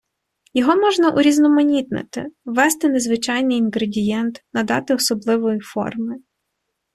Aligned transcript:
Його 0.53 0.75
можна 0.75 1.09
урізноманітнити: 1.09 2.25
ввести 2.45 2.89
незвичайний 2.89 3.57
інгредієнт, 3.57 4.43
надати 4.53 4.95
особливої 4.95 5.59
форми. 5.59 6.15